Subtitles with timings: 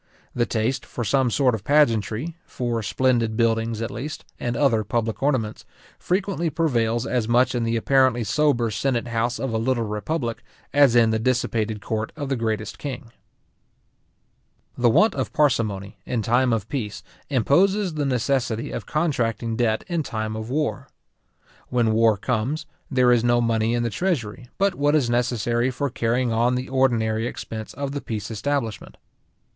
[0.33, 5.21] The taste for some sort of pageantry, for splendid buildings, at least, and other public
[5.21, 5.63] ornaments,
[5.99, 10.41] frequently prevails as much in the apparently sober senate house of a little republic,
[10.73, 13.11] as in the dissipated court of the greatest king.
[14.75, 20.01] The want of parsimony, in time of peace, imposes the necessity of contracting debt in
[20.01, 20.87] time of war.
[21.69, 25.91] When war comes, there is no money in the treasury, but what is necessary for
[25.91, 28.97] carrying on the ordinary expense of the peace establishment.